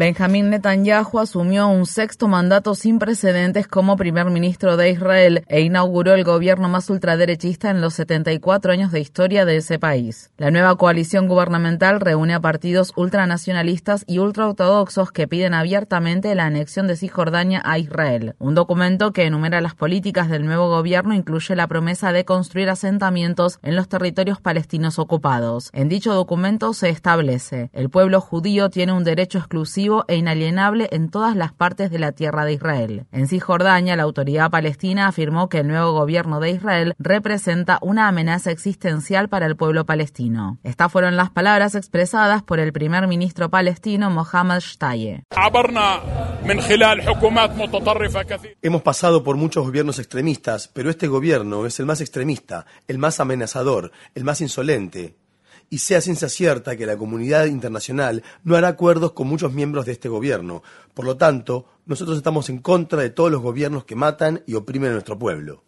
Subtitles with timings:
[0.00, 6.14] Benjamín Netanyahu asumió un sexto mandato sin precedentes como primer ministro de Israel e inauguró
[6.14, 10.30] el gobierno más ultraderechista en los 74 años de historia de ese país.
[10.38, 16.86] La nueva coalición gubernamental reúne a partidos ultranacionalistas y ultraortodoxos que piden abiertamente la anexión
[16.86, 18.36] de Cisjordania a Israel.
[18.38, 23.58] Un documento que enumera las políticas del nuevo gobierno incluye la promesa de construir asentamientos
[23.60, 25.68] en los territorios palestinos ocupados.
[25.74, 31.10] En dicho documento se establece, el pueblo judío tiene un derecho exclusivo e inalienable en
[31.10, 33.06] todas las partes de la tierra de Israel.
[33.12, 38.50] En Cisjordania, la autoridad palestina afirmó que el nuevo gobierno de Israel representa una amenaza
[38.50, 40.58] existencial para el pueblo palestino.
[40.62, 45.24] Estas fueron las palabras expresadas por el primer ministro palestino Mohammad Shtaye.
[48.62, 53.20] Hemos pasado por muchos gobiernos extremistas, pero este gobierno es el más extremista, el más
[53.20, 55.19] amenazador, el más insolente,
[55.70, 59.92] y sea ciencia cierta que la comunidad internacional no hará acuerdos con muchos miembros de
[59.92, 60.62] este gobierno.
[60.94, 64.90] Por lo tanto, nosotros estamos en contra de todos los gobiernos que matan y oprimen
[64.90, 65.64] a nuestro pueblo.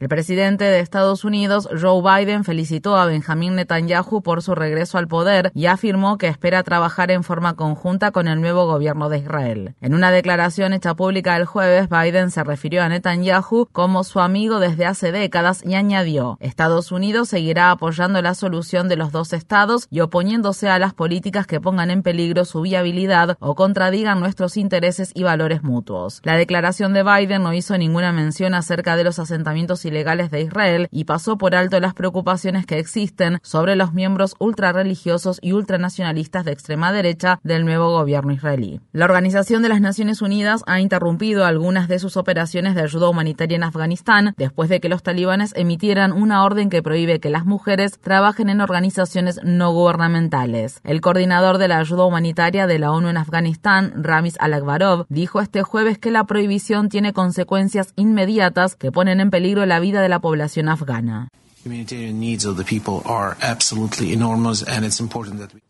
[0.00, 5.08] El presidente de Estados Unidos, Joe Biden, felicitó a Benjamín Netanyahu por su regreso al
[5.08, 9.74] poder y afirmó que espera trabajar en forma conjunta con el nuevo gobierno de Israel.
[9.82, 14.58] En una declaración hecha pública el jueves, Biden se refirió a Netanyahu como su amigo
[14.58, 19.86] desde hace décadas y añadió, Estados Unidos seguirá apoyando la solución de los dos estados
[19.90, 23.09] y oponiéndose a las políticas que pongan en peligro su viabilidad
[23.40, 26.20] o contradigan nuestros intereses y valores mutuos.
[26.24, 30.88] La declaración de Biden no hizo ninguna mención acerca de los asentamientos ilegales de Israel
[30.90, 36.52] y pasó por alto las preocupaciones que existen sobre los miembros ultrarreligiosos y ultranacionalistas de
[36.52, 38.80] extrema derecha del nuevo gobierno israelí.
[38.92, 43.56] La Organización de las Naciones Unidas ha interrumpido algunas de sus operaciones de ayuda humanitaria
[43.56, 47.98] en Afganistán después de que los talibanes emitieran una orden que prohíbe que las mujeres
[48.00, 50.80] trabajen en organizaciones no gubernamentales.
[50.84, 55.62] El coordinador de la ayuda humanitaria de la ONU en Afganistán, Ramis Alakbarov, dijo este
[55.62, 60.18] jueves que la prohibición tiene consecuencias inmediatas que ponen en peligro la vida de la
[60.18, 61.28] población afgana.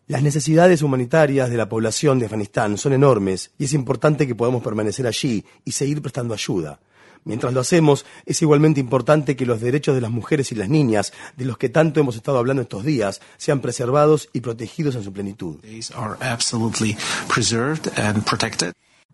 [0.07, 4.63] Las necesidades humanitarias de la población de Afganistán son enormes y es importante que podamos
[4.63, 6.79] permanecer allí y seguir prestando ayuda.
[7.23, 11.13] Mientras lo hacemos, es igualmente importante que los derechos de las mujeres y las niñas,
[11.37, 15.13] de los que tanto hemos estado hablando estos días, sean preservados y protegidos en su
[15.13, 15.57] plenitud.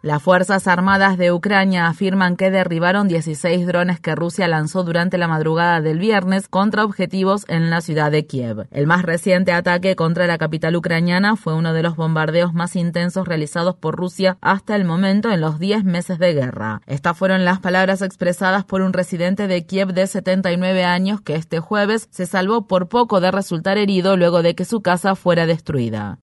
[0.03, 5.28] Las Fuerzas Armadas de Ucrania afirman que derribaron 16 drones que Rusia lanzó durante la
[5.28, 8.68] madrugada del viernes contra objetivos en la ciudad de Kiev.
[8.69, 13.28] El más reciente ataque contra la capital ucraniana fue uno de los bombardeos más intensos
[13.28, 16.81] realizados por Rusia hasta el momento en los 10 meses de guerra.
[16.86, 21.59] Estas fueron las palabras expresadas por un residente de Kiev de 79 años que este
[21.59, 26.19] jueves se salvó por poco de resultar herido luego de que su casa fuera destruida.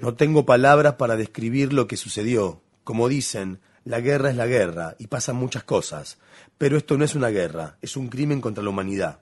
[0.00, 2.62] No tengo palabras para describir lo que sucedió.
[2.84, 6.16] Como dicen, la guerra es la guerra y pasan muchas cosas.
[6.56, 9.18] Pero esto no es una guerra, es un crimen contra la humanidad.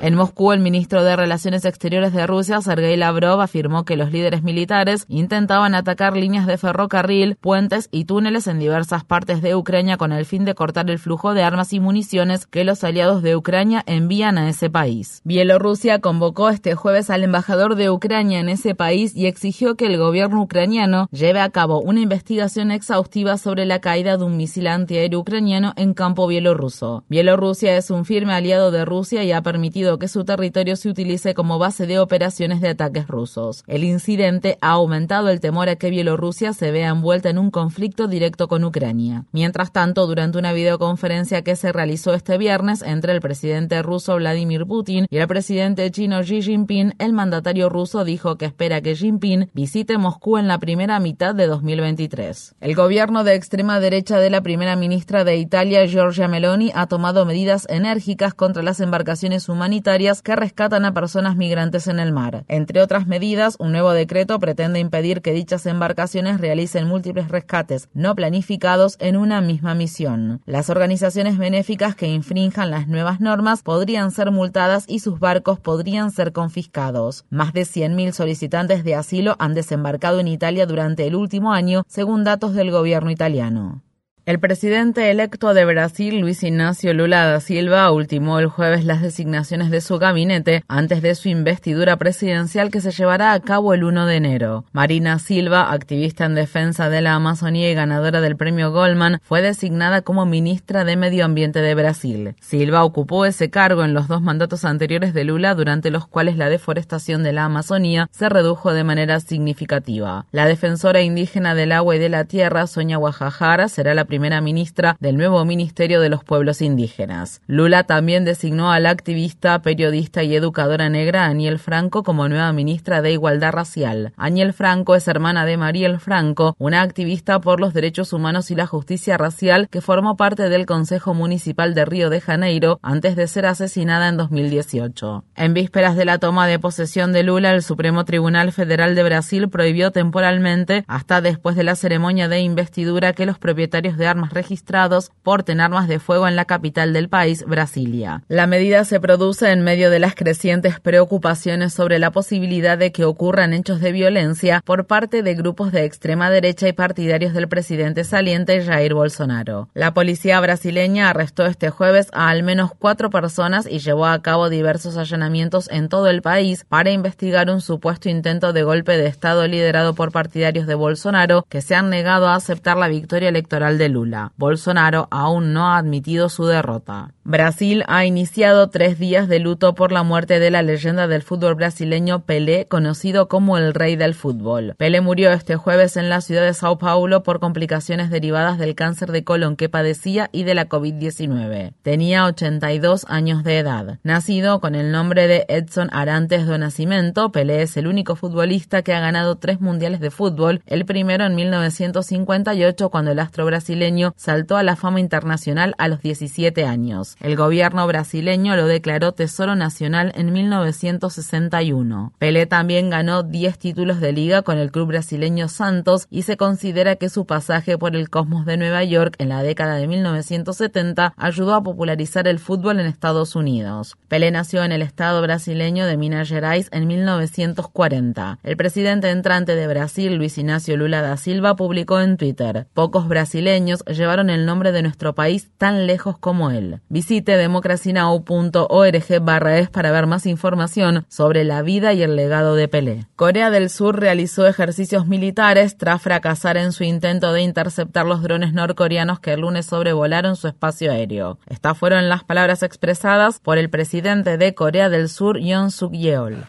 [0.00, 4.44] En Moscú, el ministro de Relaciones Exteriores de Rusia, Sergei Lavrov, afirmó que los líderes
[4.44, 10.12] militares intentaban atacar líneas de ferrocarril, puentes y túneles en diversas partes de Ucrania con
[10.12, 13.82] el fin de cortar el flujo de armas y municiones que los aliados de Ucrania
[13.86, 15.20] envían a ese país.
[15.24, 19.98] Bielorrusia convocó este jueves al embajador de Ucrania en ese país y exigió que el
[19.98, 25.18] gobierno ucraniano lleve a cabo una investigación exhaustiva sobre la caída de un misil antiaéreo
[25.18, 27.02] ucraniano en campo bielorruso.
[27.08, 31.32] Bielorrusia es un firme aliado de Rusia y ha permitido que su territorio se utilice
[31.32, 33.62] como base de operaciones de ataques rusos.
[33.66, 38.08] El incidente ha aumentado el temor a que Bielorrusia se vea envuelta en un conflicto
[38.08, 39.24] directo con Ucrania.
[39.32, 44.66] Mientras tanto, durante una videoconferencia que se realizó este viernes entre el presidente ruso Vladimir
[44.66, 49.50] Putin y el presidente chino Xi Jinping, el mandatario ruso dijo que espera que Jinping
[49.54, 52.56] visite Moscú en la primera mitad de 2023.
[52.60, 57.24] El gobierno de extrema derecha de la primera ministra de Italia, Giorgia Meloni, ha tomado
[57.24, 59.77] medidas enérgicas contra las embarcaciones humanitarias
[60.22, 62.44] que rescatan a personas migrantes en el mar.
[62.48, 68.14] Entre otras medidas, un nuevo decreto pretende impedir que dichas embarcaciones realicen múltiples rescates no
[68.14, 70.42] planificados en una misma misión.
[70.46, 76.10] Las organizaciones benéficas que infrinjan las nuevas normas podrían ser multadas y sus barcos podrían
[76.10, 77.24] ser confiscados.
[77.30, 82.24] Más de 100.000 solicitantes de asilo han desembarcado en Italia durante el último año, según
[82.24, 83.82] datos del gobierno italiano.
[84.28, 89.70] El presidente electo de Brasil, Luis Ignacio Lula da Silva, ultimó el jueves las designaciones
[89.70, 94.04] de su gabinete antes de su investidura presidencial que se llevará a cabo el 1
[94.04, 94.66] de enero.
[94.72, 100.02] Marina Silva, activista en defensa de la Amazonía y ganadora del premio Goldman, fue designada
[100.02, 102.34] como ministra de Medio Ambiente de Brasil.
[102.38, 106.50] Silva ocupó ese cargo en los dos mandatos anteriores de Lula, durante los cuales la
[106.50, 110.26] deforestación de la Amazonía se redujo de manera significativa.
[110.32, 114.40] La defensora indígena del agua y de la tierra, Sonia Guajajara, será la primera primera
[114.40, 117.40] ministra del nuevo Ministerio de los Pueblos Indígenas.
[117.46, 123.00] Lula también designó a la activista, periodista y educadora negra Aniel Franco como nueva ministra
[123.00, 124.12] de Igualdad Racial.
[124.16, 128.66] Aniel Franco es hermana de Mariel Franco, una activista por los derechos humanos y la
[128.66, 133.46] justicia racial que formó parte del Consejo Municipal de Río de Janeiro antes de ser
[133.46, 135.26] asesinada en 2018.
[135.36, 139.48] En vísperas de la toma de posesión de Lula, el Supremo Tribunal Federal de Brasil
[139.48, 145.10] prohibió temporalmente, hasta después de la ceremonia de investidura, que los propietarios de armas registrados
[145.22, 148.22] porten armas de fuego en la capital del país, Brasilia.
[148.28, 153.04] La medida se produce en medio de las crecientes preocupaciones sobre la posibilidad de que
[153.04, 158.04] ocurran hechos de violencia por parte de grupos de extrema derecha y partidarios del presidente
[158.04, 159.68] saliente Jair Bolsonaro.
[159.74, 164.48] La policía brasileña arrestó este jueves a al menos cuatro personas y llevó a cabo
[164.48, 169.46] diversos allanamientos en todo el país para investigar un supuesto intento de golpe de Estado
[169.46, 174.32] liderado por partidarios de Bolsonaro que se han negado a aceptar la victoria electoral Lula.
[174.36, 177.14] Bolsonaro aún no ha admitido su derrota.
[177.28, 181.56] Brasil ha iniciado tres días de luto por la muerte de la leyenda del fútbol
[181.56, 184.74] brasileño Pelé, conocido como el rey del fútbol.
[184.78, 189.12] Pelé murió este jueves en la ciudad de Sao Paulo por complicaciones derivadas del cáncer
[189.12, 191.74] de colon que padecía y de la COVID-19.
[191.82, 193.98] Tenía 82 años de edad.
[194.02, 198.94] Nacido con el nombre de Edson Arantes do Nascimento, Pelé es el único futbolista que
[198.94, 204.56] ha ganado tres mundiales de fútbol, el primero en 1958 cuando el astro brasileño saltó
[204.56, 207.17] a la fama internacional a los 17 años.
[207.20, 212.12] El gobierno brasileño lo declaró Tesoro Nacional en 1961.
[212.18, 216.94] Pelé también ganó 10 títulos de liga con el club brasileño Santos y se considera
[216.94, 221.54] que su pasaje por el Cosmos de Nueva York en la década de 1970 ayudó
[221.54, 223.96] a popularizar el fútbol en Estados Unidos.
[224.06, 228.38] Pelé nació en el estado brasileño de Minas Gerais en 1940.
[228.44, 233.84] El presidente entrante de Brasil, Luis Ignacio Lula da Silva, publicó en Twitter, pocos brasileños
[233.86, 236.80] llevaron el nombre de nuestro país tan lejos como él.
[237.08, 242.68] Visite democracynow.org barra es para ver más información sobre la vida y el legado de
[242.68, 243.06] Pelé.
[243.16, 248.52] Corea del Sur realizó ejercicios militares tras fracasar en su intento de interceptar los drones
[248.52, 251.38] norcoreanos que el lunes sobrevolaron su espacio aéreo.
[251.46, 256.44] Estas fueron las palabras expresadas por el presidente de Corea del Sur, Yoon Suk Yeol.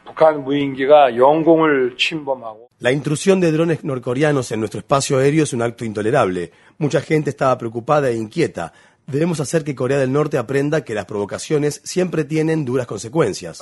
[2.79, 6.51] La intrusión de drones norcoreanos en nuestro espacio aéreo es un acto intolerable.
[6.77, 8.71] Mucha gente estaba preocupada e inquieta.
[9.11, 13.59] Debemos hacer que Corea del Norte aprenda que las provocaciones siempre tienen duras consecuencias.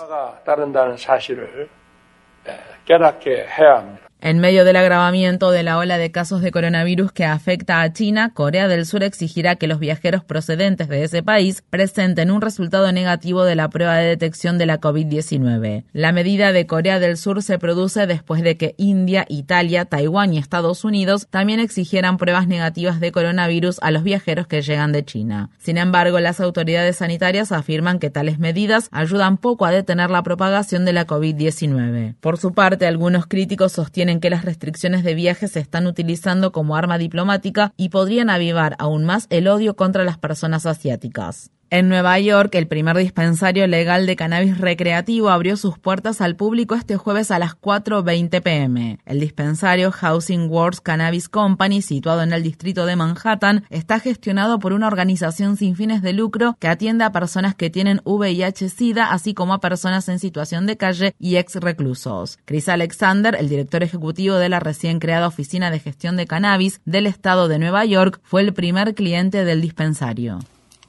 [4.19, 8.31] En medio del agravamiento de la ola de casos de coronavirus que afecta a China,
[8.33, 13.43] Corea del Sur exigirá que los viajeros procedentes de ese país presenten un resultado negativo
[13.43, 15.83] de la prueba de detección de la COVID-19.
[15.93, 20.39] La medida de Corea del Sur se produce después de que India, Italia, Taiwán y
[20.39, 25.51] Estados Unidos también exigieran pruebas negativas de coronavirus a los viajeros que llegan de China.
[25.59, 30.85] Sin embargo, las autoridades sanitarias afirman que tales medidas ayudan poco a detener la propagación
[30.85, 32.15] de la COVID-19.
[32.19, 36.51] Por su parte, algunos críticos sostienen en que las restricciones de viaje se están utilizando
[36.51, 41.51] como arma diplomática y podrían avivar aún más el odio contra las personas asiáticas.
[41.69, 46.75] En Nueva York, el primer dispensario legal de cannabis recreativo abrió sus puertas al público
[46.75, 48.99] este jueves a las 4.20 pm.
[49.05, 54.71] El dispensario Housing Works Cannabis Company, situado en el distrito de Manhattan, está gestionado por
[54.71, 59.53] una organización sin fines de lucro que atiende a personas que tienen VIH-Sida, así como
[59.53, 62.39] a personas en situación de calle y ex reclusos.
[62.45, 67.07] Chris Alexander, el director ejecutivo de la recién creada Oficina de Gestión de Cannabis del
[67.07, 70.39] Estado de Nueva York, fue el primer cliente del dispensario.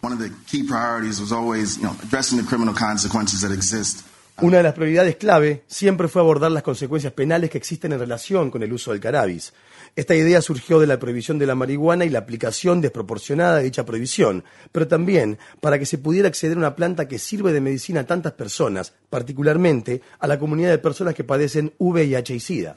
[0.00, 4.04] One of the key priorities was always, you know, addressing the criminal consequences that exist
[4.40, 8.52] Una de las prioridades clave siempre fue abordar las consecuencias penales que existen en relación
[8.52, 9.52] con el uso del cannabis.
[9.96, 13.84] Esta idea surgió de la prohibición de la marihuana y la aplicación desproporcionada de dicha
[13.84, 18.02] prohibición, pero también para que se pudiera acceder a una planta que sirve de medicina
[18.02, 22.76] a tantas personas, particularmente a la comunidad de personas que padecen VIH y SIDA.